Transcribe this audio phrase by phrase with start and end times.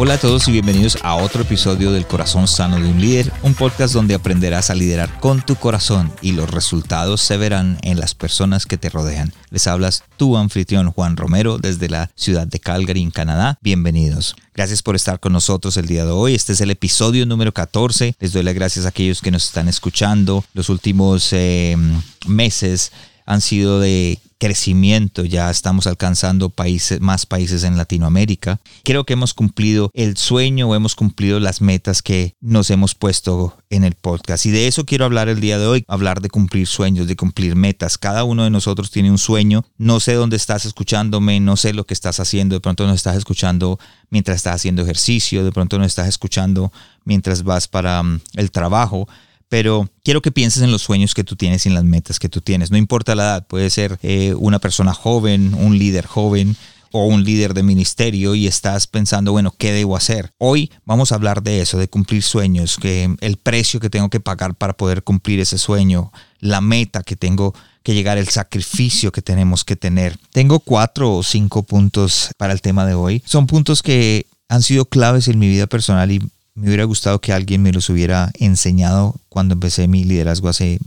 [0.00, 3.54] Hola a todos y bienvenidos a otro episodio del Corazón Sano de un Líder, un
[3.54, 8.14] podcast donde aprenderás a liderar con tu corazón y los resultados se verán en las
[8.14, 9.32] personas que te rodean.
[9.50, 13.58] Les hablas tu anfitrión Juan Romero desde la ciudad de Calgary en Canadá.
[13.60, 14.36] Bienvenidos.
[14.54, 16.36] Gracias por estar con nosotros el día de hoy.
[16.36, 18.14] Este es el episodio número 14.
[18.20, 20.44] Les doy las gracias a aquellos que nos están escuchando.
[20.54, 21.76] Los últimos eh,
[22.24, 22.92] meses
[23.26, 28.60] han sido de crecimiento, ya estamos alcanzando países, más países en Latinoamérica.
[28.84, 33.56] Creo que hemos cumplido el sueño o hemos cumplido las metas que nos hemos puesto
[33.70, 34.46] en el podcast.
[34.46, 37.56] Y de eso quiero hablar el día de hoy, hablar de cumplir sueños, de cumplir
[37.56, 37.98] metas.
[37.98, 39.64] Cada uno de nosotros tiene un sueño.
[39.76, 42.54] No sé dónde estás escuchándome, no sé lo que estás haciendo.
[42.54, 43.78] De pronto nos estás escuchando
[44.10, 46.72] mientras estás haciendo ejercicio, de pronto nos estás escuchando
[47.04, 49.08] mientras vas para mm, el trabajo
[49.48, 52.28] pero quiero que pienses en los sueños que tú tienes y en las metas que
[52.28, 52.70] tú tienes.
[52.70, 56.56] No importa la edad, puede ser eh, una persona joven, un líder joven
[56.92, 60.32] o un líder de ministerio y estás pensando, bueno, ¿qué debo hacer?
[60.38, 64.20] Hoy vamos a hablar de eso, de cumplir sueños, que el precio que tengo que
[64.20, 69.22] pagar para poder cumplir ese sueño, la meta que tengo que llegar, el sacrificio que
[69.22, 70.18] tenemos que tener.
[70.32, 73.22] Tengo cuatro o cinco puntos para el tema de hoy.
[73.26, 76.22] Son puntos que han sido claves en mi vida personal y
[76.58, 80.80] me hubiera gustado que alguien me los hubiera enseñado cuando empecé mi liderazgo hace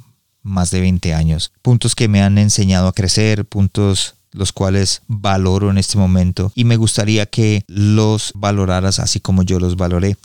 [0.43, 1.51] más de 20 años.
[1.61, 6.63] Puntos que me han enseñado a crecer, puntos los cuales valoro en este momento y
[6.63, 10.17] me gustaría que los valoraras así como yo los valoré.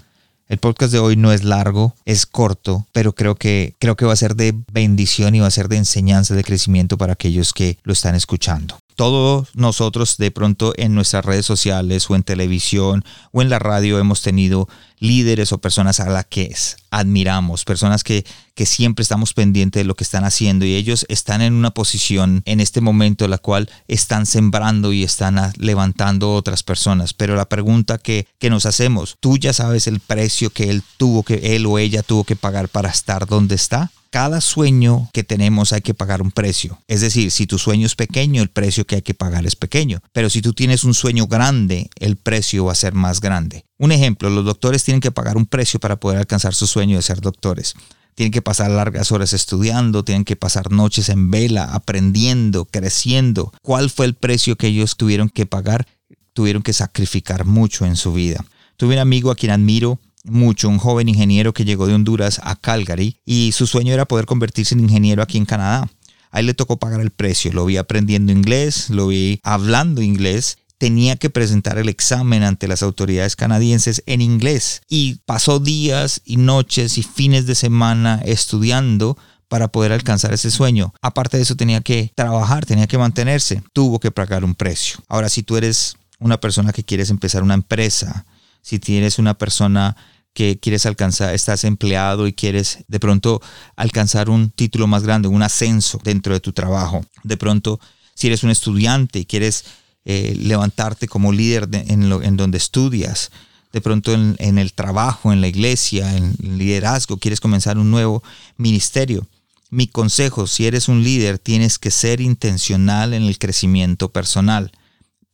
[0.49, 4.13] El podcast de hoy no es largo, es corto, pero creo que creo que va
[4.13, 7.79] a ser de bendición y va a ser de enseñanza, de crecimiento para aquellos que
[7.83, 13.43] lo están escuchando todos nosotros de pronto en nuestras redes sociales o en televisión o
[13.43, 14.69] en la radio hemos tenido
[14.99, 16.55] líderes o personas a las que
[16.91, 18.25] admiramos, personas que,
[18.55, 22.43] que siempre estamos pendientes de lo que están haciendo y ellos están en una posición
[22.47, 27.13] en este momento en la cual están sembrando y están levantando otras personas.
[27.13, 31.23] Pero la pregunta que, que nos hacemos, ¿tú ya sabes el precio que él tuvo,
[31.23, 33.91] que él o ella tuvo que pagar para estar donde está?
[34.11, 36.79] Cada sueño que tenemos hay que pagar un precio.
[36.89, 40.01] Es decir, si tu sueño es pequeño, el precio que hay que pagar es pequeño.
[40.13, 43.65] Pero si tú tienes un sueño grande, el precio va a ser más grande.
[43.79, 47.03] Un ejemplo, los doctores tienen que pagar un precio para poder alcanzar su sueño de
[47.03, 47.75] ser doctores.
[48.15, 53.53] Tienen que pasar largas horas estudiando, tienen que pasar noches en vela, aprendiendo, creciendo.
[53.61, 55.87] ¿Cuál fue el precio que ellos tuvieron que pagar?
[56.33, 58.43] Tuvieron que sacrificar mucho en su vida.
[58.79, 62.57] Tuve un amigo a quien admiro mucho, un joven ingeniero que llegó de Honduras a
[62.57, 65.89] Calgary y su sueño era poder convertirse en ingeniero aquí en Canadá.
[66.31, 70.59] A él le tocó pagar el precio, lo vi aprendiendo inglés, lo vi hablando inglés
[70.79, 76.37] tenía que presentar el examen ante las autoridades canadienses en inglés y pasó días y
[76.37, 79.17] noches y fines de semana estudiando
[79.49, 80.93] para poder alcanzar ese sueño.
[81.01, 84.99] Aparte de eso tenía que trabajar, tenía que mantenerse, tuvo que pagar un precio.
[85.09, 88.27] Ahora si tú eres una persona que quieres empezar una empresa,
[88.61, 89.97] si tienes una persona
[90.37, 93.41] que quieres alcanzar, estás empleado y quieres de pronto
[93.75, 97.07] alcanzar un título más grande, un ascenso dentro de tu trabajo.
[97.23, 97.81] De pronto,
[98.15, 99.65] si eres un estudiante y quieres
[100.05, 103.31] eh, levantarte como líder en, lo, en, donde estudias,
[103.73, 107.91] de pronto en, en, el trabajo, en la iglesia, en el liderazgo, quieres comenzar un
[107.91, 108.23] nuevo
[108.59, 109.27] ministerio.
[109.71, 114.71] Mi consejo, si eres un líder, tienes que ser intencional en el crecimiento personal.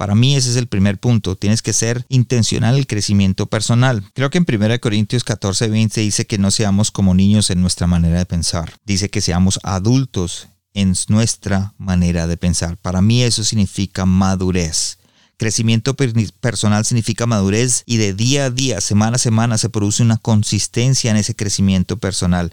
[0.02, 1.36] Para mí ese es el primer punto.
[1.36, 4.02] Tienes que ser intencional el crecimiento personal.
[4.14, 7.86] Creo que en 1 Corintios 14, 20 dice que no seamos como niños en nuestra
[7.86, 8.72] manera de pensar.
[8.84, 12.78] Dice que seamos adultos en nuestra manera de pensar.
[12.78, 14.98] Para mí eso significa madurez.
[15.36, 20.16] Crecimiento personal significa madurez y de día a día, semana a semana se produce una
[20.16, 22.52] consistencia en ese crecimiento personal.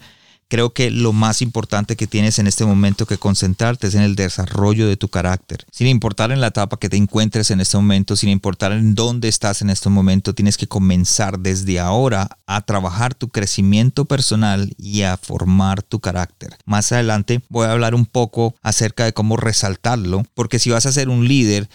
[0.49, 4.15] Creo que lo más importante que tienes en este momento que concentrarte es en el
[4.15, 5.63] desarrollo de tu carácter.
[5.71, 9.27] Sin importar en la etapa que te encuentres en este momento, sin importar en dónde
[9.27, 15.03] estás en este momento, tienes que comenzar desde ahora a trabajar tu crecimiento personal y
[15.03, 16.57] a formar tu carácter.
[16.65, 20.91] Más adelante voy a hablar un poco acerca de cómo resaltarlo, porque si vas a
[20.91, 21.69] ser un líder,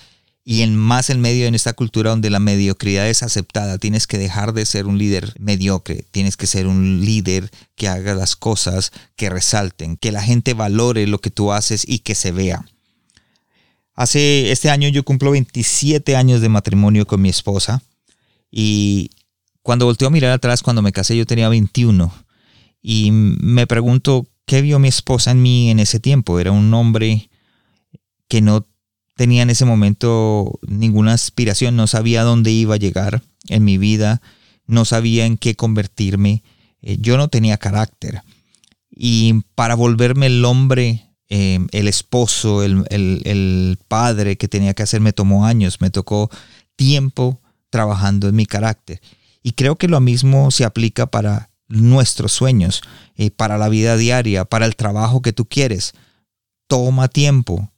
[0.45, 4.19] y en más en medio en esta cultura donde la mediocridad es aceptada, tienes que
[4.19, 8.93] dejar de ser un líder mediocre, tienes que ser un líder que haga las cosas
[9.17, 12.67] que resalten, que la gente valore lo que tú haces y que se vea.
[13.95, 17.83] Hace este año yo cumplo 27 años de matrimonio con mi esposa
[18.51, 19.11] y
[19.63, 22.13] cuando volteo a mirar atrás cuando me casé yo tenía 21
[22.83, 26.39] Y me pregunto, ¿qué vio mi esposa en mí en ese tiempo?
[26.39, 27.31] Era un hombre
[28.29, 28.67] que no
[29.17, 34.21] tenía en ese momento ninguna aspiración, no sabía dónde iba a llegar en mi vida,
[34.67, 36.43] no sabía en qué convertirme,
[36.83, 38.23] eh, yo no tenía carácter.
[38.91, 45.01] Y para volverme el hombre, eh, el esposo, el, el padre que tenía que hacer,
[45.01, 46.31] me tomó años, me tocó
[46.77, 47.41] tiempo
[47.71, 49.01] trabajando en mi carácter.
[49.43, 52.83] Y creo que lo mismo se aplica para nuestros sueños,
[53.17, 55.93] eh, para la vida diaria, para el trabajo que tú quieres.
[56.67, 57.71] Toma tiempo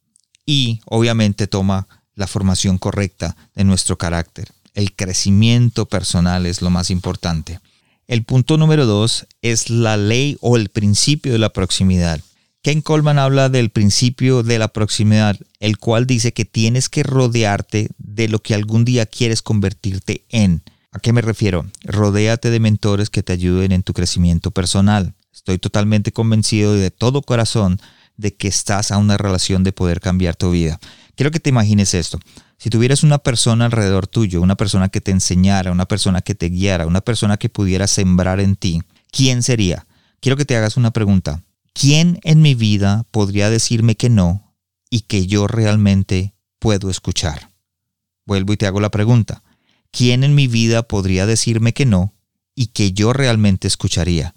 [0.46, 4.48] y obviamente toma la formación correcta de nuestro carácter.
[4.72, 7.60] El crecimiento personal es lo más importante.
[8.06, 12.20] El punto número dos es la ley o el principio de la proximidad.
[12.62, 17.88] Ken Coleman habla del principio de la proximidad, el cual dice que tienes que rodearte
[17.98, 20.62] de lo que algún día quieres convertirte en.
[20.92, 21.66] ¿A qué me refiero?
[21.84, 25.14] Rodéate de mentores que te ayuden en tu crecimiento personal.
[25.32, 27.80] Estoy totalmente convencido de todo corazón
[28.16, 30.78] de que estás a una relación de poder cambiar tu vida.
[31.14, 32.18] Quiero que te imagines esto.
[32.58, 36.48] Si tuvieras una persona alrededor tuyo, una persona que te enseñara, una persona que te
[36.48, 39.86] guiara, una persona que pudiera sembrar en ti, ¿quién sería?
[40.20, 41.42] Quiero que te hagas una pregunta.
[41.72, 44.54] ¿Quién en mi vida podría decirme que no
[44.88, 47.50] y que yo realmente puedo escuchar?
[48.24, 49.42] Vuelvo y te hago la pregunta.
[49.96, 52.14] ¿quién en mi vida podría decirme que no
[52.54, 54.34] y que yo realmente escucharía?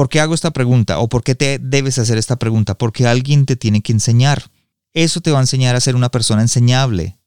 [0.00, 0.98] ¿Por qué hago esta pregunta?
[0.98, 2.78] ¿O por qué te debes hacer esta pregunta?
[2.78, 4.50] Porque alguien te tiene que enseñar.
[4.94, 7.18] Eso te va a enseñar a ser una persona enseñable.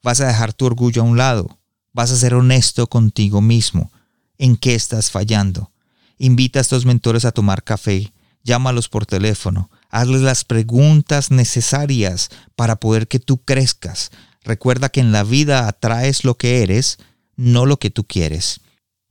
[0.00, 1.58] Vas a dejar tu orgullo a un lado.
[1.92, 3.90] Vas a ser honesto contigo mismo.
[4.38, 5.72] ¿En qué estás fallando?
[6.18, 8.12] Invita a estos mentores a tomar café.
[8.44, 9.68] Llámalos por teléfono.
[9.88, 14.12] Hazles las preguntas necesarias para poder que tú crezcas.
[14.44, 16.98] Recuerda que en la vida atraes lo que eres
[17.34, 18.60] no lo que tú quieres.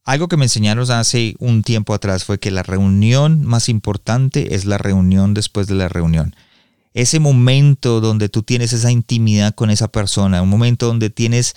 [0.09, 4.65] Algo que me enseñaron hace un tiempo atrás fue que la reunión más importante es
[4.65, 6.35] la reunión después de la reunión.
[6.95, 11.53] Ese momento donde tú tienes esa intimidad con esa persona, un momento donde tienes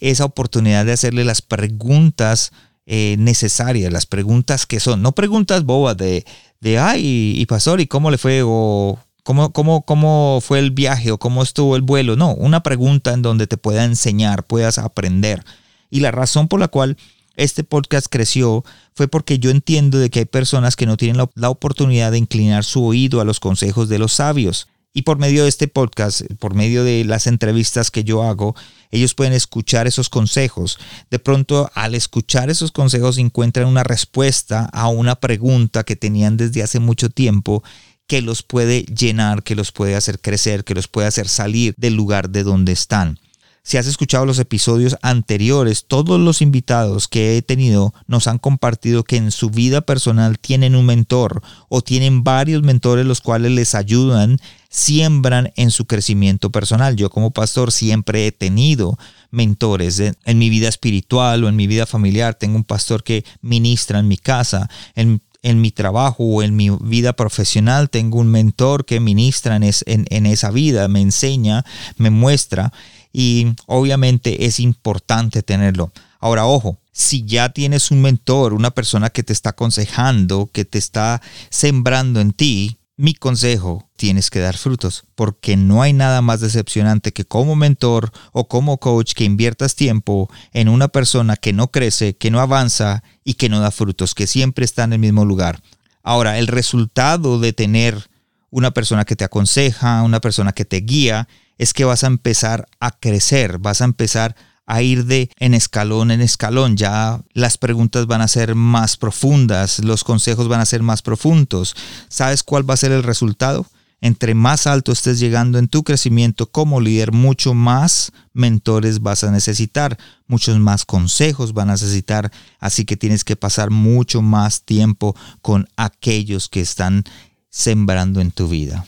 [0.00, 2.52] esa oportunidad de hacerle las preguntas
[2.84, 6.26] eh, necesarias, las preguntas que son, no preguntas bobas de,
[6.60, 8.42] de ay, y pastor, ¿y cómo le fue?
[8.44, 12.16] O ¿Cómo, cómo, ¿Cómo fue el viaje o cómo estuvo el vuelo?
[12.16, 15.42] No, una pregunta en donde te pueda enseñar, puedas aprender.
[15.88, 16.98] Y la razón por la cual
[17.36, 18.64] este podcast creció
[18.94, 22.64] fue porque yo entiendo de que hay personas que no tienen la, oportunidad de inclinar
[22.64, 24.68] su oído a los consejos de los sabios.
[24.96, 28.54] Y por medio de este podcast, por medio de las entrevistas que yo hago,
[28.92, 30.78] ellos pueden escuchar esos consejos.
[31.10, 36.62] De pronto, al escuchar esos consejos, encuentran una respuesta a una pregunta que tenían desde
[36.62, 37.64] hace mucho tiempo
[38.06, 41.94] que los puede llenar, que los puede hacer crecer, que los puede hacer salir del
[41.94, 43.18] lugar de donde están.
[43.66, 49.04] Si has escuchado los episodios anteriores, todos los invitados que he tenido nos han compartido
[49.04, 51.40] que en su vida personal tienen un mentor
[51.70, 54.36] o tienen varios mentores los cuales les ayudan,
[54.68, 56.96] siembran en su crecimiento personal.
[56.96, 58.98] Yo como pastor siempre he tenido
[59.30, 62.34] mentores en, mi vida espiritual o en mi vida familiar.
[62.34, 67.14] Tengo un pastor que ministra en mi casa, en, mi trabajo o en mi vida
[67.14, 71.64] profesional tengo un mentor que ministra en, esa vida, me enseña,
[71.96, 72.70] me muestra
[73.14, 75.92] y obviamente es importante tenerlo.
[76.18, 80.78] Ahora, ojo, si ya tienes un mentor, una persona que te está aconsejando, que te
[80.78, 86.40] está sembrando en ti, mi consejo, tienes que dar frutos, porque no hay nada más
[86.40, 91.70] decepcionante que como mentor o como coach que inviertas tiempo en una persona que no
[91.70, 95.24] crece, que no avanza y que no da frutos, que siempre está en el mismo
[95.24, 95.60] lugar.
[96.02, 98.08] Ahora, el resultado de tener
[98.50, 102.66] una persona que te aconseja, una persona que te guía, es que vas a empezar
[102.80, 106.76] a crecer, vas a empezar a ir de en escalón en escalón.
[106.76, 111.76] Ya las preguntas van a ser más profundas, los consejos van a ser más profundos.
[112.08, 113.66] ¿Sabes cuál va a ser el resultado?
[114.00, 119.30] Entre más alto estés llegando en tu crecimiento como líder, mucho más mentores vas a
[119.30, 119.96] necesitar,
[120.26, 122.30] muchos más consejos van a necesitar,
[122.60, 127.04] así que tienes que pasar mucho más tiempo con aquellos que están
[127.48, 128.84] sembrando en tu vida.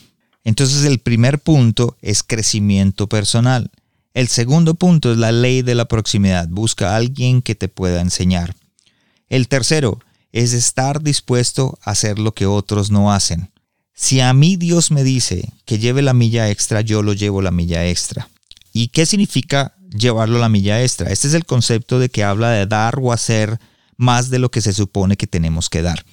[0.47, 3.69] Entonces el primer punto es crecimiento personal.
[4.13, 6.47] El segundo punto es la ley de la proximidad.
[6.47, 8.55] Busca a alguien que te pueda enseñar.
[9.27, 9.99] El tercero
[10.31, 13.51] es estar dispuesto a hacer lo que otros no hacen.
[13.93, 17.51] Si a mí Dios me dice que lleve la milla extra, yo lo llevo la
[17.51, 18.29] milla extra.
[18.71, 21.11] ¿Y qué significa llevarlo la milla extra?
[21.11, 23.59] Este es el concepto de que habla de dar o hacer
[23.97, 26.05] más de lo que se supone que tenemos que dar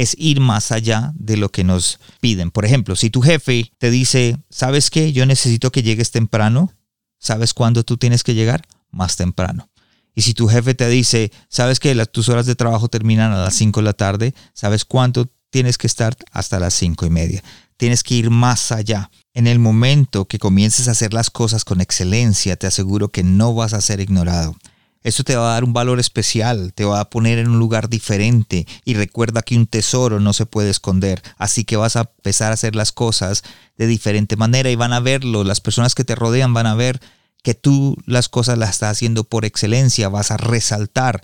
[0.00, 2.50] es ir más allá de lo que nos piden.
[2.50, 5.12] Por ejemplo, si tu jefe te dice, ¿sabes qué?
[5.12, 6.72] Yo necesito que llegues temprano.
[7.18, 8.66] ¿Sabes cuándo tú tienes que llegar?
[8.90, 9.68] Más temprano.
[10.14, 13.54] Y si tu jefe te dice, ¿sabes que tus horas de trabajo terminan a las
[13.54, 14.34] 5 de la tarde?
[14.54, 17.42] ¿Sabes cuánto tienes que estar hasta las cinco y media.
[17.76, 19.10] Tienes que ir más allá.
[19.34, 23.54] En el momento que comiences a hacer las cosas con excelencia, te aseguro que no
[23.54, 24.56] vas a ser ignorado.
[25.02, 27.88] Eso te va a dar un valor especial, te va a poner en un lugar
[27.88, 28.66] diferente.
[28.84, 32.54] Y recuerda que un tesoro no se puede esconder, así que vas a empezar a
[32.54, 33.42] hacer las cosas
[33.78, 37.00] de diferente manera y van a verlo, las personas que te rodean van a ver
[37.42, 41.22] que tú las cosas las estás haciendo por excelencia, vas a resaltar,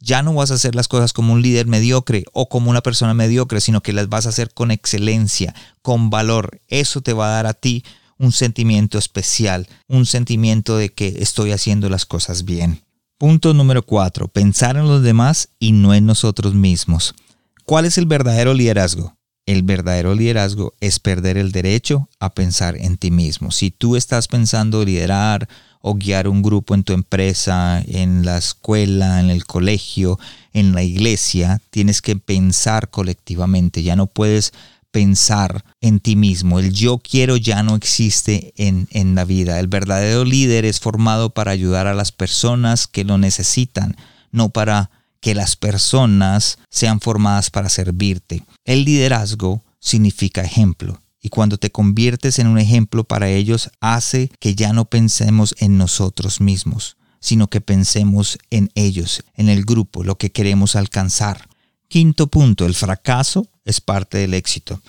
[0.00, 3.12] ya no vas a hacer las cosas como un líder mediocre o como una persona
[3.12, 6.60] mediocre, sino que las vas a hacer con excelencia, con valor.
[6.68, 7.84] Eso te va a dar a ti
[8.16, 12.87] un sentimiento especial, un sentimiento de que estoy haciendo las cosas bien.
[13.18, 14.28] Punto número 4.
[14.28, 17.16] Pensar en los demás y no en nosotros mismos.
[17.64, 19.16] ¿Cuál es el verdadero liderazgo?
[19.44, 23.50] El verdadero liderazgo es perder el derecho a pensar en ti mismo.
[23.50, 25.48] Si tú estás pensando liderar
[25.80, 30.20] o guiar un grupo en tu empresa, en la escuela, en el colegio,
[30.52, 33.82] en la iglesia, tienes que pensar colectivamente.
[33.82, 34.52] Ya no puedes
[34.90, 36.58] pensar en ti mismo.
[36.58, 39.60] El yo quiero ya no existe en, en la vida.
[39.60, 43.96] El verdadero líder es formado para ayudar a las personas que lo necesitan,
[44.30, 44.90] no para
[45.20, 48.44] que las personas sean formadas para servirte.
[48.64, 51.00] El liderazgo significa ejemplo.
[51.20, 55.76] Y cuando te conviertes en un ejemplo para ellos, hace que ya no pensemos en
[55.76, 61.48] nosotros mismos, sino que pensemos en ellos, en el grupo, lo que queremos alcanzar.
[61.88, 64.80] Quinto punto, el fracaso es parte del éxito.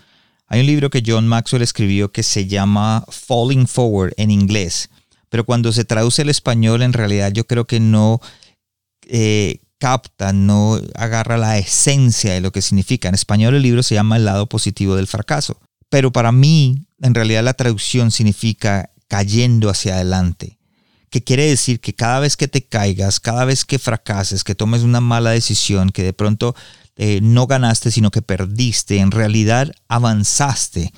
[0.47, 4.89] Hay un libro que John Maxwell escribió que se llama Falling Forward en inglés,
[5.29, 8.19] pero cuando se traduce al español en realidad yo creo que no
[9.05, 13.09] eh, capta, no agarra la esencia de lo que significa.
[13.09, 15.59] En español el libro se llama El lado positivo del fracaso,
[15.89, 20.59] pero para mí en realidad la traducción significa cayendo hacia adelante
[21.09, 24.83] que quiere decir que cada vez que te caigas, cada vez que fracases, que tomes
[24.83, 26.55] una mala decisión, que de pronto
[27.01, 28.97] eh, no ganaste, sino que perdiste.
[28.97, 30.91] En realidad avanzaste,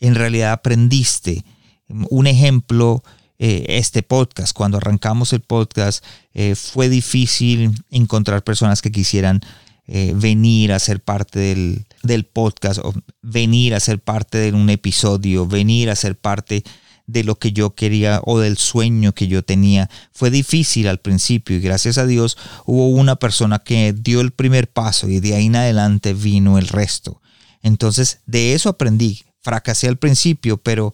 [0.00, 1.46] en realidad aprendiste.
[1.88, 3.02] Un ejemplo,
[3.38, 9.40] eh, este podcast, cuando arrancamos el podcast, eh, fue difícil encontrar personas que quisieran
[9.88, 15.46] venir a ser parte del, del, podcast, o venir a ser parte de un episodio,
[15.46, 16.64] venir a ser parte
[17.06, 19.88] de lo que yo quería o del sueño que yo tenía.
[20.12, 24.68] Fue difícil al principio y gracias a Dios hubo una persona que dio el primer
[24.68, 27.20] paso y de ahí en adelante vino el resto.
[27.62, 29.22] Entonces de eso aprendí.
[29.40, 30.92] Fracasé al principio, pero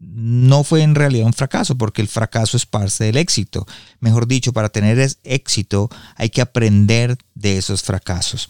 [0.00, 3.66] no fue en realidad un fracaso, porque el fracaso es parte del éxito.
[4.00, 8.48] Mejor dicho, para tener éxito hay que aprender de esos fracasos.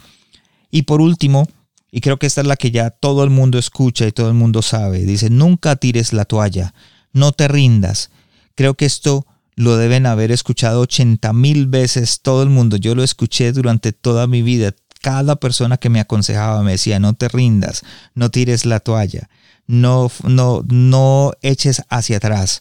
[0.71, 1.49] Y por último,
[1.91, 4.35] y creo que esta es la que ya todo el mundo escucha y todo el
[4.35, 5.01] mundo sabe.
[5.01, 6.75] Dice, nunca tires la toalla,
[7.13, 8.11] no te rindas.
[8.55, 12.77] Creo que esto lo deben haber escuchado 80 mil veces todo el mundo.
[12.77, 14.75] Yo lo escuché durante toda mi vida.
[15.03, 17.83] Cada persona que me aconsejaba me decía, no te rindas,
[18.15, 19.29] no tires la toalla,
[19.67, 22.61] no, no, no eches hacia atrás.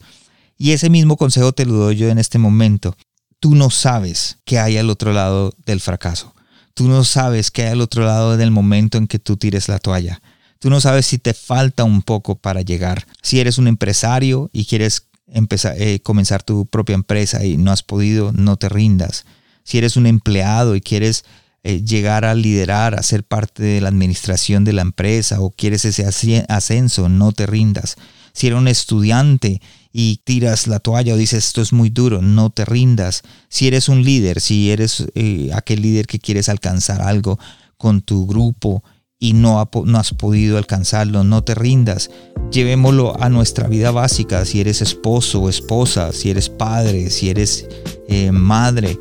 [0.58, 2.96] Y ese mismo consejo te lo doy yo en este momento.
[3.40, 6.34] Tú no sabes qué hay al otro lado del fracaso.
[6.74, 9.80] Tú no sabes qué hay al otro lado del momento en que tú tires la
[9.80, 10.22] toalla.
[10.60, 13.06] Tú no sabes si te falta un poco para llegar.
[13.22, 17.84] Si eres un empresario y quieres empezar, eh, comenzar tu propia empresa y no has
[17.84, 19.26] podido, no te rindas.
[19.64, 21.24] Si eres un empleado y quieres
[21.64, 25.86] eh, llegar a liderar, a ser parte de la administración de la empresa o quieres
[25.86, 26.06] ese
[26.48, 27.96] ascenso, no te rindas.
[28.34, 32.50] Si eres un estudiante y tiras la toalla o dices esto es muy duro, no
[32.50, 33.24] te rindas.
[33.50, 37.40] Si eres un líder, si eres eh, aquel líder que quieres alcanzar algo
[37.78, 38.84] con tu grupo
[39.18, 42.10] y no, has podido alcanzarlo, no te rindas.
[42.52, 47.68] Llevémoslo a nuestra vida básica, si eres esposo o esposa, si eres padre, si eres
[48.08, 48.98] eh, madre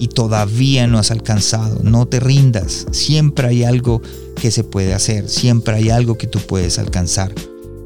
[0.00, 2.86] y todavía no has alcanzado, no te rindas.
[2.90, 4.00] Siempre hay algo
[4.40, 7.32] que se puede hacer, siempre hay algo que tú puedes alcanzar.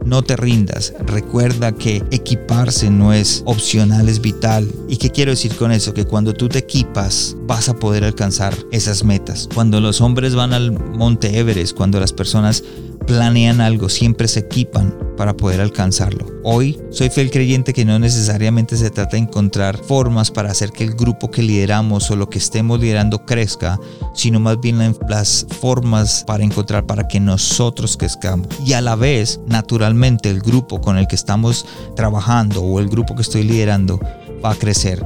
[0.04, 0.92] No te rindas.
[1.06, 4.70] Recuerda que equiparse no es opcional, es vital.
[4.88, 5.94] ¿Y qué quiero decir con eso?
[5.94, 9.48] Que cuando tú te equipas vas a poder alcanzar esas metas.
[9.54, 12.62] Cuando los hombres van al monte Everest, cuando las personas
[13.06, 16.26] planean algo, siempre se equipan para poder alcanzarlo.
[16.42, 20.84] Hoy soy fiel creyente que no necesariamente se trata de encontrar formas para hacer que
[20.84, 23.78] el grupo que lideramos o lo que estemos liderando crezca,
[24.14, 28.48] sino más bien las formas para encontrar para que nosotros crezcamos.
[28.64, 31.66] Y a la vez, naturalmente, el grupo con el que estamos
[31.96, 34.00] trabajando o el grupo que estoy liderando
[34.44, 35.04] va a crecer.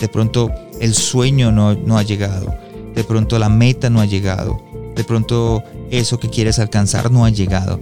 [0.00, 0.50] De pronto
[0.80, 2.54] el sueño no, no ha llegado.
[2.94, 7.30] De pronto la meta no ha llegado de pronto eso que quieres alcanzar no ha
[7.30, 7.80] llegado,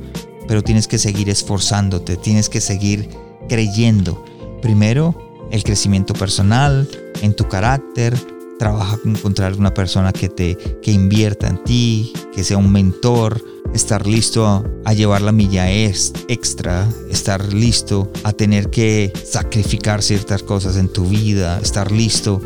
[0.48, 3.08] pero tienes que seguir esforzándote, tienes que seguir
[3.48, 4.24] creyendo.
[4.60, 5.14] Primero,
[5.52, 6.88] el crecimiento personal,
[7.22, 8.18] en tu carácter,
[8.58, 13.40] trabaja con encontrar una persona que te que invierta en ti, que sea un mentor,
[13.74, 20.76] estar listo a, llevar la milla extra, estar listo a tener que sacrificar ciertas cosas
[20.76, 22.40] en tu vida, estar listo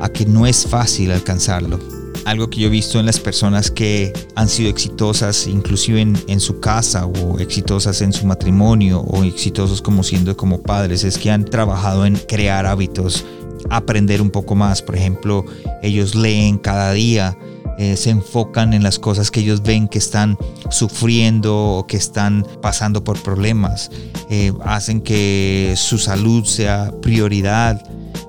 [0.00, 1.97] a que no es fácil alcanzarlo.
[2.24, 6.60] Algo que yo he visto en las personas que han sido exitosas, inclusive en, su
[6.60, 11.44] casa o exitosas en su matrimonio o exitosos como siendo como padres, es que han
[11.44, 13.24] trabajado en crear hábitos,
[13.70, 14.82] aprender un poco más.
[14.82, 15.44] Por ejemplo,
[15.82, 17.36] ellos leen cada día,
[17.78, 20.36] eh, se enfocan en las cosas que ellos ven que están
[20.68, 23.90] sufriendo o que están pasando por problemas,
[24.30, 27.80] eh, hacen que su salud sea prioridad,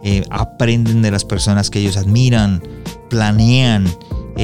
[0.04, 2.62] eh, aprenden de las personas que ellos admiran,
[3.10, 3.86] planean,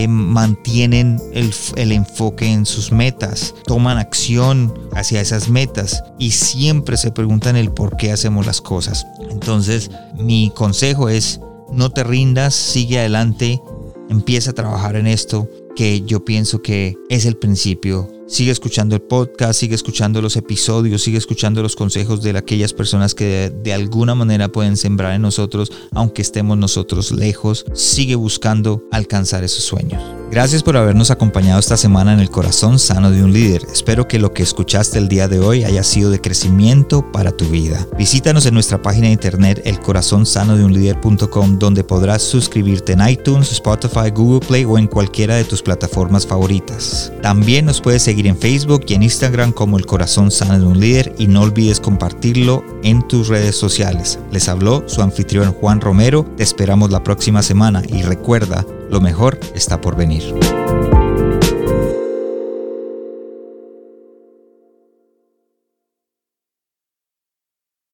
[0.10, 7.12] mantienen el, el, enfoque en sus metas, toman acción hacia esas metas y siempre se
[7.12, 9.08] preguntan el por qué hacemos las cosas.
[9.30, 11.40] Entonces, mi consejo es,
[11.72, 13.62] no te rindas, sigue adelante,
[14.10, 18.10] empieza a trabajar en esto que yo pienso que es el principio.
[18.28, 23.14] Sigue escuchando el podcast, sigue escuchando los episodios, sigue escuchando los consejos de aquellas personas
[23.14, 27.66] que de, alguna manera pueden sembrar en nosotros, aunque estemos nosotros lejos.
[27.74, 30.02] Sigue buscando alcanzar esos sueños.
[30.32, 33.62] Gracias por habernos acompañado esta semana en el corazón sano de un líder.
[33.72, 37.46] Espero que lo que escuchaste el día de hoy haya sido de crecimiento para tu
[37.46, 37.88] vida.
[37.96, 44.66] Visítanos en nuestra página de internet elcorazonsanodeunlider.com donde podrás suscribirte en iTunes, Spotify, Google Play
[44.66, 47.14] o en cualquiera de tus plataformas favoritas.
[47.22, 50.80] También nos puedes seguir en Facebook y en Instagram como El Corazón Sano de un
[50.80, 54.20] Líder y no olvides compartirlo en tus redes sociales.
[54.32, 56.24] Les habló su anfitrión Juan Romero.
[56.38, 60.24] Te esperamos la próxima semana y recuerda, lo mejor está por venir.